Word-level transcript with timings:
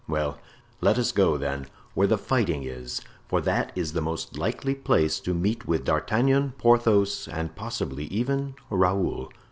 "Well, 0.07 0.39
let 0.81 0.97
us 0.97 1.11
go, 1.11 1.37
then, 1.37 1.67
where 1.93 2.07
the 2.07 2.17
fighting 2.17 2.63
is, 2.63 3.01
for 3.27 3.39
that 3.41 3.71
is 3.75 3.93
the 3.93 4.01
most 4.01 4.35
likely 4.35 4.73
place 4.73 5.19
to 5.19 5.35
meet 5.35 5.67
with 5.67 5.83
D'Artagnan, 5.85 6.53
Porthos, 6.57 7.27
and 7.27 7.55
possibly 7.55 8.05
even 8.05 8.55
Raoul. 8.71 9.31